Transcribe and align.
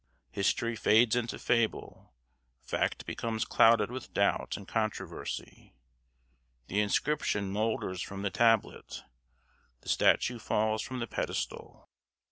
History 0.31 0.75
fades 0.75 1.15
into 1.15 1.37
fable; 1.37 2.15
fact 2.63 3.05
becomes 3.05 3.45
clouded 3.45 3.91
with 3.91 4.15
doubt 4.15 4.57
and 4.57 4.67
controversy; 4.67 5.75
the 6.65 6.81
inscription 6.81 7.51
moulders 7.51 8.01
from 8.01 8.23
the 8.23 8.31
tablet; 8.31 9.03
the 9.81 9.89
statue 9.89 10.39
falls 10.39 10.81
from 10.81 11.01
the 11.01 11.07
pedestal. 11.07 11.87